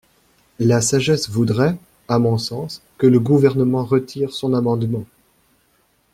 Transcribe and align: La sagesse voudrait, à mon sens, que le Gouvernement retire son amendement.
La 0.57 0.81
sagesse 0.81 1.29
voudrait, 1.29 1.77
à 2.07 2.17
mon 2.17 2.39
sens, 2.39 2.81
que 2.97 3.05
le 3.05 3.19
Gouvernement 3.19 3.85
retire 3.85 4.33
son 4.33 4.55
amendement. 4.55 5.05